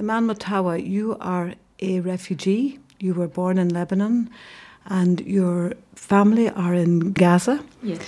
[0.00, 2.78] Iman Matawi, you are a refugee.
[3.00, 4.30] You were born in Lebanon
[4.86, 7.62] and your family are in Gaza.
[7.82, 8.00] Yes.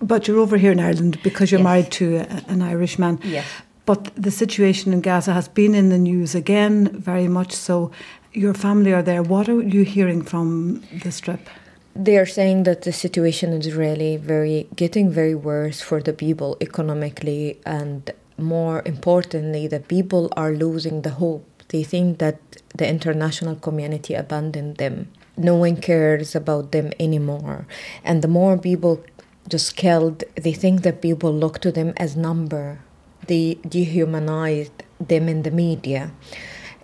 [0.00, 1.64] But you're over here in Ireland because you're Yes.
[1.70, 3.20] married to a, an Irishman.
[3.22, 3.44] Yes.
[3.84, 7.90] But the situation in Gaza has been in the news again, very much so.
[8.32, 9.22] Your family are there.
[9.22, 11.50] What are you hearing from the strip?
[11.94, 16.56] They are saying that the situation is really very getting very worse for the people
[16.62, 21.46] economically and more importantly the people are losing the hope.
[21.68, 22.38] They think that
[22.74, 25.10] the international community abandoned them.
[25.36, 27.66] No one cares about them anymore.
[28.04, 29.02] And the more people
[29.48, 32.80] just killed, they think that people look to them as number.
[33.26, 36.12] They dehumanized them in the media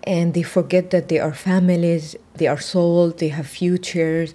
[0.03, 4.33] and they forget that they are families, they are sold, they have futures,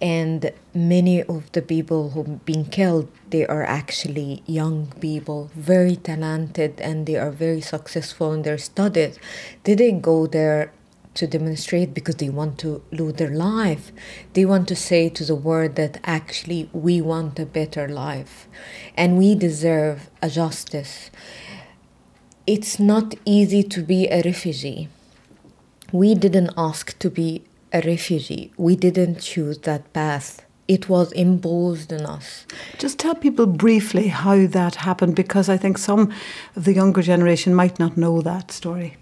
[0.00, 6.80] and many of the people who've been killed, they are actually young people, very talented,
[6.80, 9.18] and they are very successful in their studies.
[9.64, 10.72] They didn't go there
[11.14, 13.90] to demonstrate because they want to lose their life.
[14.34, 18.46] They want to say to the world that actually we want a better life
[18.96, 21.10] and we deserve a justice.
[22.46, 24.88] It's not easy to be a refugee
[25.92, 28.52] we didn't ask to be a refugee.
[28.56, 30.44] We didn't choose that path.
[30.66, 32.46] It was imposed on us.
[32.78, 36.12] Just tell people briefly how that happened because I think some
[36.56, 38.96] of the younger generation might not know that story.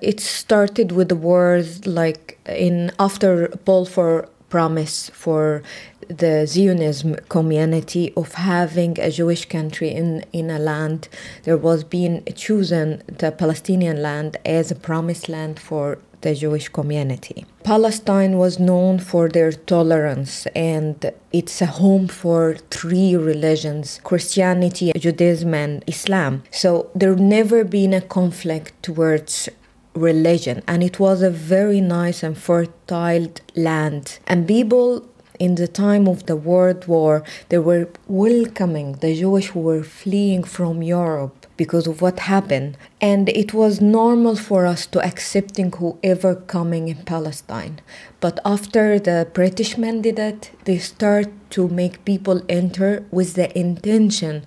[0.00, 5.62] It started with the words like in after Balfour promise for
[6.08, 11.08] the Zionism community of having a Jewish country in, in a land.
[11.44, 17.44] There was being chosen the Palestinian land as a promised land for the Jewish community.
[17.62, 25.54] Palestine was known for their tolerance and it's a home for three religions Christianity, Judaism,
[25.54, 26.42] and Islam.
[26.50, 29.48] So there never been a conflict towards
[29.94, 35.06] religion and it was a very nice and fertile land and people
[35.38, 40.42] in the time of the world war they were welcoming the jewish who were fleeing
[40.42, 42.76] from europe because of what happened.
[43.00, 47.80] And it was normal for us to accepting whoever coming in palestine.
[48.20, 54.44] But after the british mandate that they start to make people enter with the intention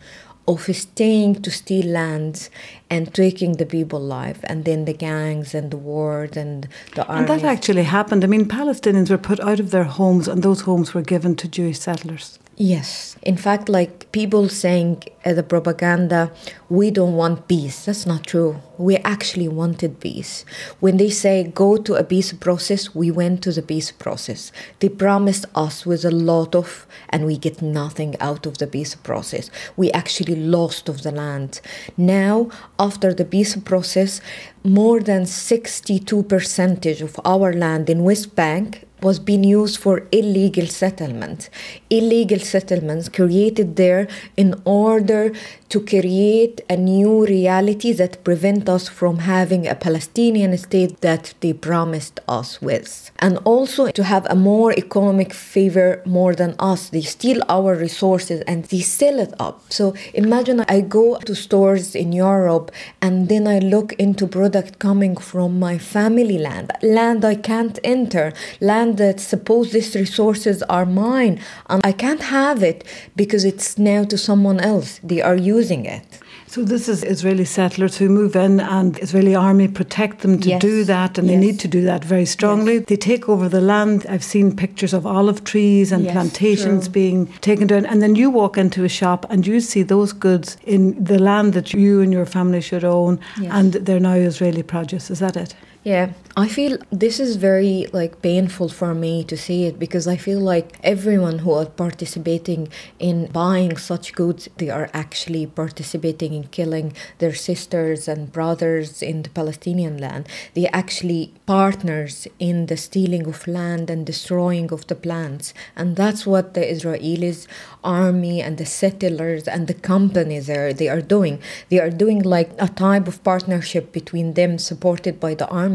[0.48, 2.50] of staying to steal lands
[2.90, 7.30] and taking the people life and then the gangs and the wars and the armies.
[7.30, 8.24] And that actually happened.
[8.24, 11.48] I mean, Palestinians were put out of their homes and those homes were given to
[11.48, 12.40] Jewish settlers.
[12.56, 13.18] Yes.
[13.22, 16.32] In fact, like people saying uh, the propaganda,
[16.70, 17.86] we don't want peace.
[17.86, 18.60] That's not true.
[18.80, 20.44] We actually wanted peace.
[20.80, 24.52] When they say go to a peace process, we went to the peace process.
[24.80, 28.96] They promised us with a lot of, and we get nothing out of the peace
[28.96, 29.52] process.
[29.76, 31.62] We actually lost of the land.
[31.96, 32.50] Now,
[32.80, 34.20] after the peace process,
[34.64, 40.68] more than 62 percentage of our land in West Bank was being used for illegal
[40.68, 41.50] settlements.
[41.90, 45.32] Illegal settlements created there in order
[45.70, 51.54] to create a new reality that prevent us from having a Palestinian state that they
[51.54, 53.12] promised us with.
[53.20, 56.90] And also to have a more economic favor more than us.
[56.90, 59.62] They steal our resources and they sell it up.
[59.70, 62.72] So imagine I go to stores in Europe
[63.02, 68.34] and then I look into product coming from my family land, land I can't enter,
[68.62, 71.40] land that suppose these resources are mine
[71.70, 72.84] and I can't have it
[73.16, 75.00] because it's now to someone else.
[75.04, 76.04] They are using it.
[76.50, 80.62] So this is Israeli settlers who move in and Israeli army protect them to Yes.
[80.62, 82.80] do that and they need to do that very strongly.
[82.80, 84.06] They take over the land.
[84.10, 86.94] I've seen pictures of olive trees and Yes, plantations true.
[86.94, 90.56] being taken down and then you walk into a shop and you see those goods
[90.66, 93.52] in the land that you and your family should own Yes.
[93.54, 95.12] and they're now Israeli produce.
[95.12, 95.54] Is that it?
[95.84, 100.18] Yeah, I feel this is very like painful for me to see it because I
[100.18, 102.68] feel like everyone who are participating
[103.00, 109.24] in buying such goods, they are actually participating in killing their sisters and brothers in
[109.24, 110.28] the Palestinian land.
[110.56, 116.28] They actually partners in the stealing of land and destroying of the plants, and that's
[116.28, 117.48] what the Israelis
[117.84, 121.40] army and the settlers and the companies are they are doing.
[121.70, 125.67] They are doing like a type of partnership between them, supported by the army,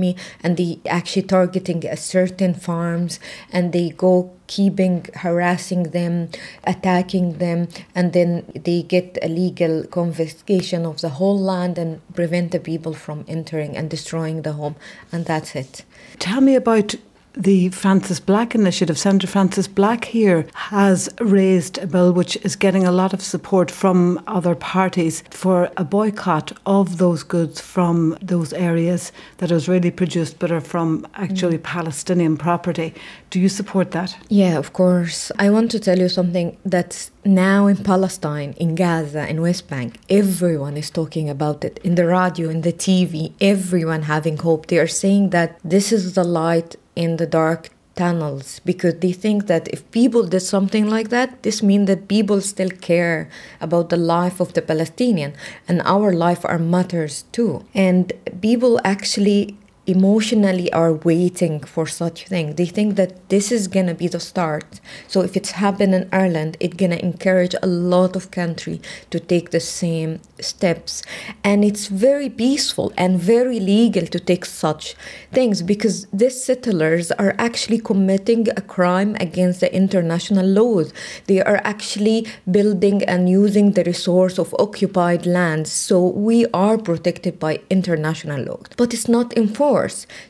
[0.43, 3.21] and they actually targeting a certain farms,
[3.53, 6.29] and they go keeping harassing them
[6.65, 12.51] attacking them and then they get a legal confiscation of the whole land and prevent
[12.53, 14.77] the people from entering and destroying the home
[15.11, 15.85] and that's it.
[16.19, 16.95] Tell me about
[17.35, 22.85] the Frances Black initiative, Senator Frances Black here has raised a bill which is getting
[22.85, 28.53] a lot of support from other parties for a boycott of those goods from those
[28.53, 31.63] areas that are Israeli produced but are from actually mm.
[31.63, 32.95] Palestinian property.
[33.31, 34.17] Do you support that?
[34.29, 35.33] Yeah, of course.
[35.39, 39.99] I want to tell you something that's now in Palestine, in Gaza, in West Bank,
[40.11, 44.67] everyone is talking about it in the radio, in the TV, everyone having hope.
[44.67, 49.47] They are saying that this is the light in the dark tunnels because they think
[49.49, 53.29] that if people did something like that this means that people still care
[53.61, 55.35] about the life of the palestinian
[55.69, 57.65] and our life are matters too.
[57.75, 59.57] And people actually
[59.87, 62.55] emotionally are waiting for such thing.
[62.55, 64.81] They think that this is gonna be the start.
[65.09, 68.81] So if it's happened in ireland it's gonna encourage a lot of country
[69.11, 71.03] to take the same steps.
[71.43, 74.95] And it's very peaceful and very legal to take such
[75.33, 80.93] things because these settlers are actually committing a crime against the international laws.
[81.27, 85.73] They are actually building and using the resource of occupied lands.
[85.73, 88.67] So we are protected by international laws.
[88.77, 89.72] But it's not enforced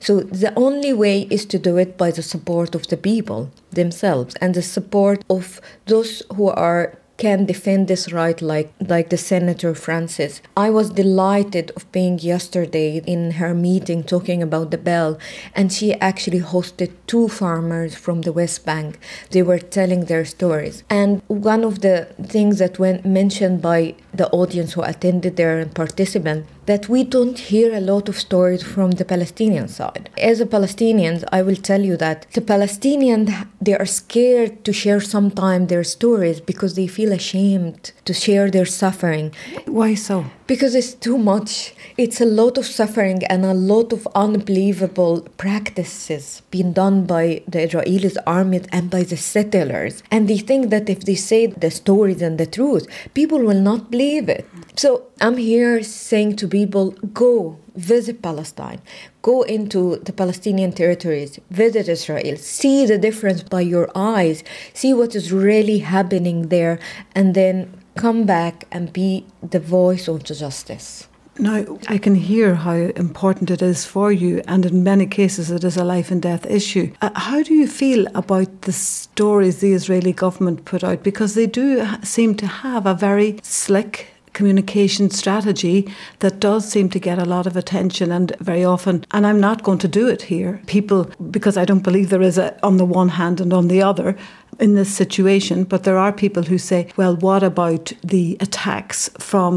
[0.00, 4.34] So the only way is to do it by the support of the people themselves
[4.40, 9.74] and the support of those who are can defend this right like like the senator
[9.74, 10.42] frances.
[10.56, 15.18] I was delighted of being yesterday in her meeting talking about the bell
[15.54, 18.98] and she actually hosted two farmers from the west bank.
[19.30, 20.82] They were telling their stories.
[20.90, 21.96] And one of the
[22.34, 27.38] things that went mentioned by the audience who attended there and participant that we don't
[27.38, 30.08] hear a lot of stories from the Palestinian side.
[30.18, 33.30] As a Palestinian, I will tell you that the Palestinians
[33.60, 38.66] they are scared to share sometimes their stories because they feel ashamed to share their
[38.66, 39.32] suffering.
[39.66, 40.26] Why so?
[40.46, 41.74] Because it's too much.
[41.96, 47.62] It's a lot of suffering and a lot of unbelievable practices being done by the
[47.62, 50.02] Israeli army and by the settlers.
[50.10, 53.90] And they think that if they say the stories and the truth, people will not
[53.90, 54.46] believe it.
[54.74, 58.80] So I'm here saying to people go visit Palestine,
[59.20, 64.42] go into the Palestinian territories, visit Israel, see the difference by your eyes,
[64.72, 66.78] see what is really happening there,
[67.14, 71.06] and then come back and be the voice of justice.
[71.38, 75.64] Now, I can hear how important it is for you, and in many cases, it
[75.64, 76.92] is a life and death issue.
[77.00, 81.02] Uh, how do you feel about the stories the Israeli government put out?
[81.02, 84.11] Because they do seem to have a very slick
[84.42, 89.24] communication strategy that does seem to get a lot of attention and very often and
[89.24, 90.60] I'm not going to do it here.
[90.66, 93.80] People because I don't believe there is a on the one hand and on the
[93.90, 94.16] other
[94.58, 99.54] in this situation but there are people who say well what about the attacks from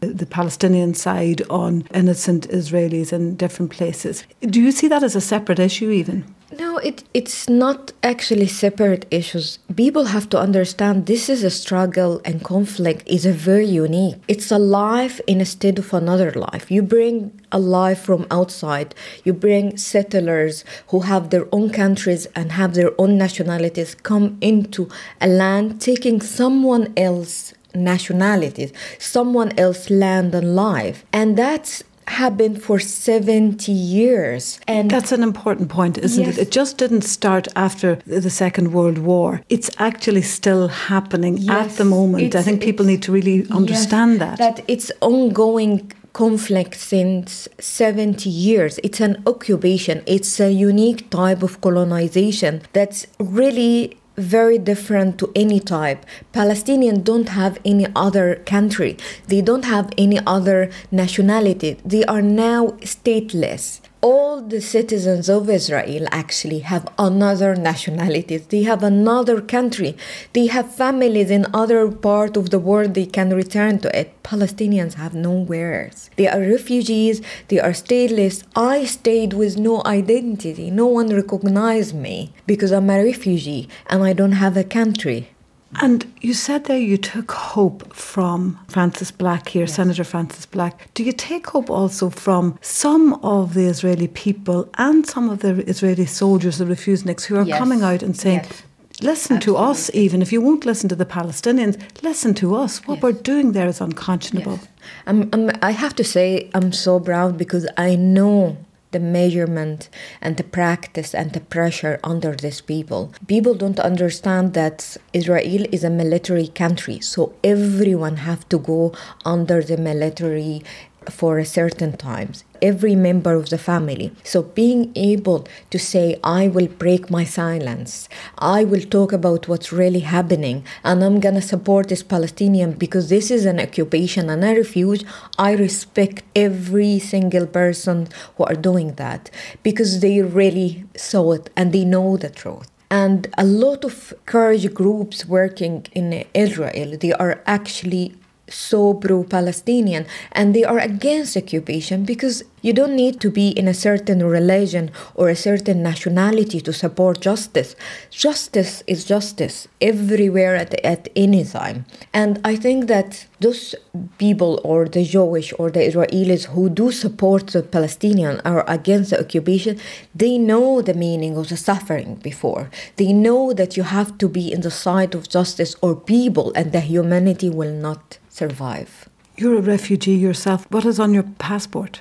[0.00, 4.24] the Palestinian side on innocent Israelis in different places?
[4.42, 9.04] Do you see that as a separate issue even no, it, it's not actually separate
[9.10, 9.58] issues.
[9.74, 14.16] People have to understand this is a struggle and conflict is a very unique.
[14.28, 16.70] It's a life instead of another life.
[16.70, 18.94] You bring a life from outside.
[19.24, 24.88] You bring settlers who have their own countries and have their own nationalities come into
[25.20, 31.04] a land taking someone else nationalities, someone else land and life.
[31.12, 34.60] And that's happened for 70 years.
[34.66, 36.38] And that's an important point, isn't yes.
[36.38, 36.42] it?
[36.42, 39.42] It just didn't start after the Second World War.
[39.48, 41.72] It's actually still happening yes.
[41.72, 42.24] at the moment.
[42.24, 44.38] It's, I think people need to really understand yes, that.
[44.38, 48.80] That it's ongoing conflict since 70 years.
[48.82, 55.60] It's an occupation, it's a unique type of colonization that's really very different to any
[55.60, 56.04] type.
[56.32, 58.96] Palestinians don't have any other country.
[59.28, 61.78] They don't have any other nationality.
[61.84, 68.36] They are now stateless all the citizens of Israel actually have another nationality.
[68.36, 69.96] They have another country.
[70.32, 74.08] They have families in other part of the world they can return to it.
[74.22, 75.90] Palestinians have nowhere.
[76.18, 77.20] They are refugees.
[77.48, 78.44] They are stateless.
[78.54, 80.70] I stayed with no identity.
[80.70, 85.30] No one recognized me because I'm a refugee and I don't have a country.
[85.80, 89.74] And you said there you took hope from Frances Black here, yes.
[89.74, 90.92] Senator Frances Black.
[90.94, 95.68] Do you take hope also from some of the Israeli people and some of the
[95.68, 97.58] Israeli soldiers, the refuseniks, who are yes.
[97.58, 98.62] coming out and saying, yes.
[99.02, 99.62] Listen Absolutely.
[99.62, 102.78] to us, even if you won't listen to the Palestinians, listen to us.
[102.86, 104.58] What we're doing there is unconscionable.
[105.06, 108.56] I'm, I'm, I have to say, I'm so proud because I know
[108.96, 109.90] the measurement
[110.22, 113.12] and the practice and the pressure under these people.
[113.26, 118.94] People don't understand that Israel is a military country, so everyone have to go
[119.34, 120.62] under the military
[121.10, 124.12] for a certain times every member of the family.
[124.24, 128.08] So being able to say i will break my silence.
[128.38, 133.08] I will talk about what's really happening and i'm going to support this palestinian because
[133.08, 135.04] this is an occupation and a refuge
[135.38, 139.30] i respect every single person who are doing that
[139.62, 142.68] because they really saw it and they know the truth.
[142.90, 148.14] And a lot of courage groups working in Israel, they are actually
[148.48, 153.68] so pro Palestinian and they are against occupation because you don't need to be in
[153.68, 157.76] a certain religion or a certain nationality to support justice.
[158.10, 161.84] Justice is justice everywhere at, at any time.
[162.12, 163.74] And I think that those
[164.18, 169.20] people or the Jewish or the Israelis who do support the Palestinian or against the
[169.20, 169.78] occupation,
[170.14, 172.68] they know the meaning of the suffering before.
[172.96, 176.72] They know that you have to be in the side of justice or people and
[176.72, 179.08] the humanity will not survive.
[179.36, 180.66] You're a refugee yourself.
[180.70, 182.00] What is on your passport?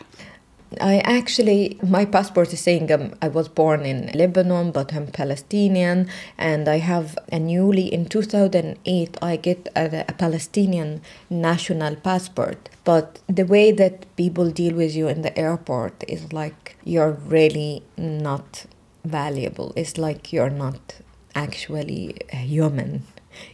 [0.82, 6.10] I actually, my passport is saying um, I was born in Lebanon, but I'm Palestinian,
[6.38, 12.70] and I have a newly in 2008 I get a, a, Palestinian national passport.
[12.84, 17.84] But the way that people deal with you in the airport is like you're really
[17.98, 18.66] not
[19.06, 19.72] valuable.
[19.76, 20.96] It's like you're not
[21.36, 23.04] actually a human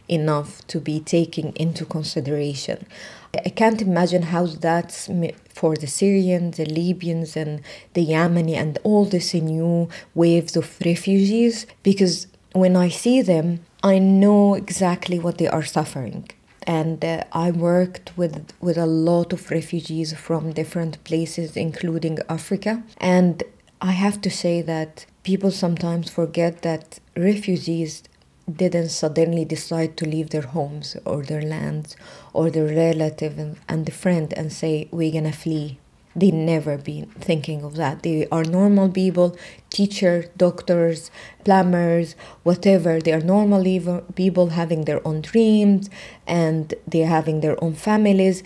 [0.08, 2.86] enough to be taken into consideration.
[3.34, 5.08] I can't imagine how that's
[5.48, 7.62] for the Syrians, the Libyans, and
[7.94, 13.98] the Yemeni, and all these new waves of refugees, because when I see them, I
[13.98, 16.28] know exactly what they are suffering.
[16.64, 22.82] And uh, I worked with, with a lot of refugees from different places, including Africa.
[22.98, 23.42] And
[23.80, 28.04] I have to say that people sometimes forget that refugees
[28.50, 31.96] didn't suddenly decide to leave their homes or their lands
[32.32, 35.78] or their relative and, and the friend and say we're gonna flee.
[36.14, 38.02] They never been thinking of that.
[38.02, 39.36] They are normal people
[39.70, 41.10] teachers, doctors
[41.44, 43.00] plumbers whatever.
[43.00, 45.88] They are normal people having their own dreams
[46.26, 48.42] and they're having their own families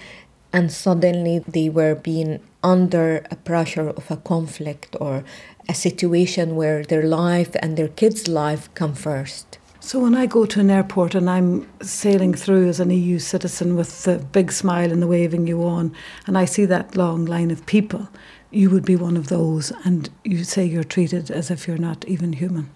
[0.53, 5.25] and suddenly they were being under a pressure of a conflict or
[5.69, 10.47] a situation where their life and their kids life come first so when I go
[10.47, 14.90] to an airport and I'm sailing through as an EU citizen with the big smile
[14.90, 15.95] and the waving you on,
[16.26, 18.09] and I see that long line of people,
[18.50, 22.05] you would be one of those, and you say you're treated as if you're not
[22.07, 22.69] even human.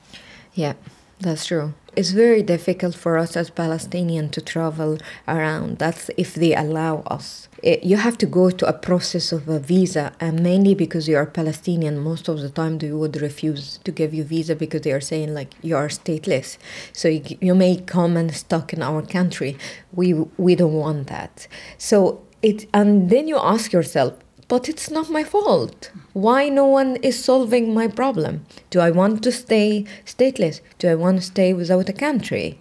[0.54, 0.74] Yeah,
[1.20, 1.74] that's true.
[1.96, 4.96] It's very difficult for us as Palestinians to travel
[5.28, 5.78] around.
[5.78, 7.48] That's if they allow us.
[7.62, 11.16] It, you have to go to a process of a visa, and mainly because you
[11.16, 14.92] are Palestinian, most of the time they would refuse to give you visa because they
[14.92, 16.56] are saying like you are stateless.
[16.92, 19.58] So you, you may come and stuck in our country.
[19.92, 21.48] We we don't want that.
[21.76, 24.14] So it and then you ask yourself,
[24.48, 25.90] but it's not my fault.
[26.12, 28.44] Why no one is solving my problem?
[28.70, 30.60] Do I want to stay stateless?
[30.78, 32.58] Do I want to stay without a country?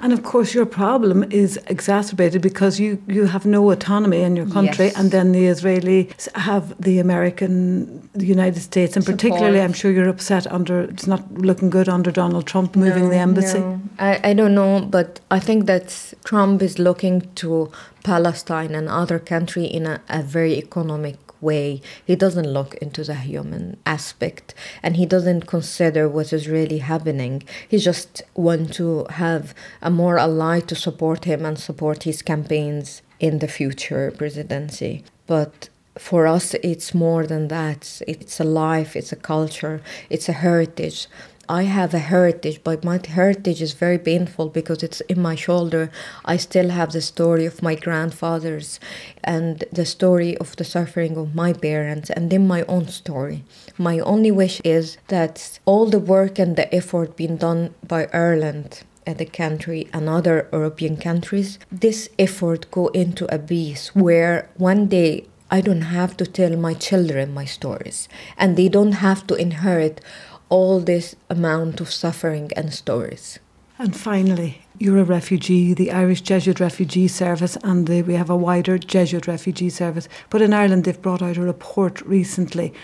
[0.00, 4.46] And of course, your problem is exacerbated because you, you have no autonomy in your
[4.46, 4.96] country, yes.
[4.96, 9.18] and then the Israelis have the American, the United States, and Support.
[9.18, 13.10] particularly, I'm sure you're upset under it's not looking good under Donald Trump moving no,
[13.10, 13.58] the embassy.
[13.58, 13.80] No.
[13.98, 17.72] I, I don't know, but I think that Trump is looking to
[18.04, 21.80] Palestine and other country in a, a very economic way.
[22.04, 27.42] He doesn't look into the human aspect and he doesn't consider what is really happening.
[27.68, 33.02] He just wants to have a more ally to support him and support his campaigns
[33.20, 35.04] in the future presidency.
[35.26, 35.68] But
[35.98, 38.00] for us, it's more than that.
[38.06, 41.08] It's a life, it's a culture, it's a heritage.
[41.48, 45.90] I have a heritage, but my heritage is very painful because it's in my shoulder.
[46.24, 48.78] I still have the story of my grandfathers
[49.24, 53.44] and the story of the suffering of my parents, and then my own story.
[53.78, 58.82] My only wish is that all the work and the effort being done by Ireland
[59.16, 65.24] the country and other European countries, this effort go into a peace where one day
[65.50, 70.02] I don't have to tell my children my stories and they don't have to inherit
[70.48, 73.38] all this amount of suffering and stories.
[73.78, 78.36] And finally, you're a refugee, the Irish Jesuit Refugee Service, and the, we have a
[78.36, 80.08] wider Jesuit Refugee Service.
[80.30, 82.74] But in Ireland, they've brought out a report recently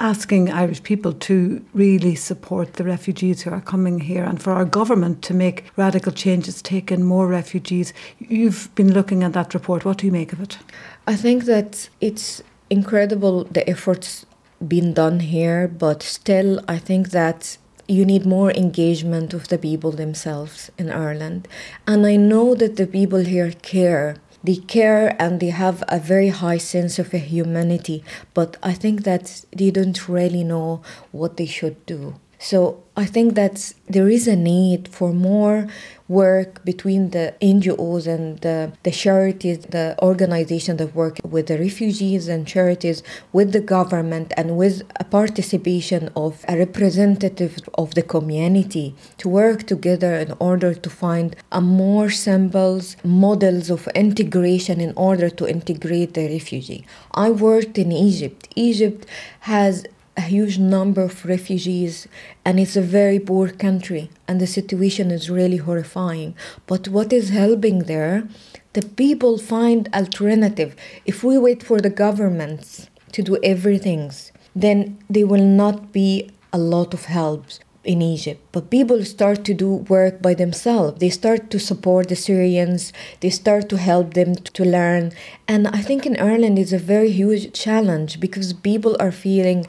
[0.00, 4.64] asking Irish people to really support the refugees who are coming here and for our
[4.64, 7.92] government to make radical changes, take in more refugees.
[8.18, 9.84] You've been looking at that report.
[9.84, 10.58] What do you make of it?
[11.06, 14.24] I think that it's incredible the efforts
[14.66, 19.92] been done here, but still, I think that you need more engagement of the people
[19.92, 21.48] themselves in Ireland.
[21.86, 24.16] And I know that the people here care.
[24.44, 29.44] they care and they have a very high sense of humanity, but I think that
[29.52, 32.14] they don't really know what they should do.
[32.38, 35.66] So I think that there is a need for more
[36.08, 42.28] work between the NGOs and the, the charities, the organizations that work with the refugees
[42.28, 43.02] and charities,
[43.32, 49.66] with the government, and with a participation of a representative of the community to work
[49.66, 56.14] together in order to find a more symbols, models of integration in order to integrate
[56.14, 56.86] the refugee.
[57.12, 58.48] I worked in Egypt.
[58.56, 59.06] Egypt
[59.40, 59.84] has
[60.18, 62.08] a huge number of refugees
[62.44, 66.34] and it's a very poor country and the situation is really horrifying
[66.66, 68.26] but what is helping there
[68.72, 70.74] the people find alternative
[71.06, 74.10] if we wait for the governments to do everything
[74.56, 77.44] then there will not be a lot of help
[77.88, 78.40] in Egypt.
[78.52, 81.00] But people start to do work by themselves.
[81.00, 85.12] They start to support the Syrians, they start to help them to learn.
[85.48, 89.66] And I think in Ireland it's a very huge challenge because people are feeling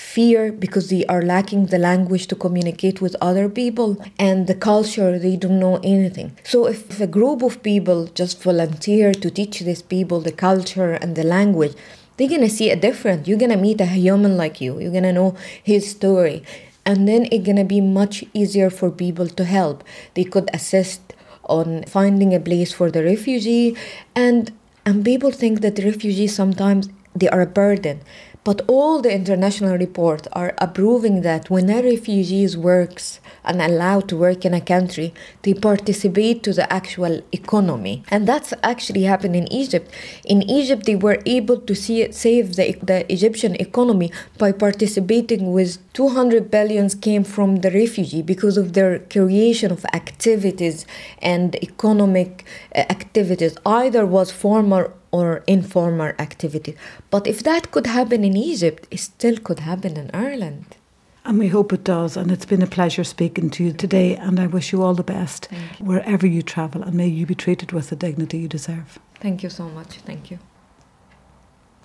[0.00, 5.18] fear because they are lacking the language to communicate with other people and the culture
[5.18, 6.36] they don't know anything.
[6.42, 11.16] So if a group of people just volunteer to teach these people the culture and
[11.16, 11.74] the language
[12.16, 14.80] they're gonna see it different you're gonna meet a human like you.
[14.80, 16.42] You're gonna know his story.
[16.86, 19.84] And then it's gonna be much easier for people to help.
[20.14, 21.02] They could assist
[21.44, 23.76] on finding a place for the refugee.
[24.16, 24.50] And
[24.86, 28.00] and people think that refugees sometimes they are a burden
[28.42, 34.16] but all the international reports are approving that when a refugee works and allowed to
[34.16, 38.02] work in a country, they participate to the actual economy.
[38.10, 39.90] And that's actually happened in Egypt.
[40.24, 45.78] In Egypt, they were able to see save the, the Egyptian economy by participating with
[45.92, 50.86] 200 billions came from the refugee because of their creation of activities
[51.20, 52.44] and economic
[52.74, 56.76] uh, activities, either was formal or informal activity.
[57.10, 60.76] But if that could happen in Egypt, it still could happen in Ireland.
[61.24, 62.16] And we hope it does.
[62.16, 64.16] And it's been a pleasure speaking to you today.
[64.16, 65.84] And I wish you all the best you.
[65.84, 66.82] wherever you travel.
[66.82, 68.98] And may you be treated with the dignity you deserve.
[69.20, 69.98] Thank you so much.
[69.98, 70.38] Thank you.